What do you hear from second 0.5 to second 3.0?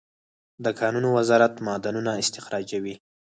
د کانونو وزارت معدنونه استخراجوي